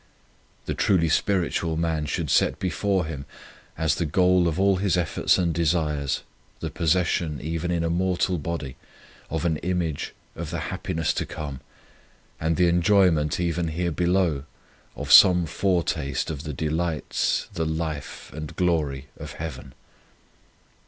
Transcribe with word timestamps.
1 0.61 0.61
The 0.65 0.73
truly 0.73 1.09
spiritual 1.09 1.77
man 1.77 2.07
should 2.07 2.31
set 2.31 2.57
before 2.57 3.05
him, 3.05 3.23
as 3.77 3.93
the 3.93 4.05
goal 4.07 4.47
of 4.47 4.59
all 4.59 4.77
his 4.77 4.97
efforts 4.97 5.37
and 5.37 5.53
desires, 5.53 6.23
the 6.59 6.71
possession 6.71 7.39
even 7.39 7.69
in 7.69 7.83
a 7.83 7.89
mortal 7.91 8.39
body, 8.39 8.77
of 9.29 9.45
an 9.45 9.57
image 9.57 10.15
of 10.35 10.49
the 10.49 10.57
happiness 10.73 11.13
to 11.13 11.25
come, 11.27 11.61
and 12.39 12.55
the 12.57 12.67
enjoyment 12.67 13.39
even 13.39 13.67
here 13.67 13.91
below 13.91 14.45
of 14.95 15.11
some 15.11 15.45
foretaste 15.45 16.31
of 16.31 16.45
the 16.45 16.53
delights, 16.53 17.47
the 17.53 17.63
life, 17.63 18.31
and 18.33 18.55
glory 18.55 19.05
of 19.17 19.33
Heaven. 19.33 19.75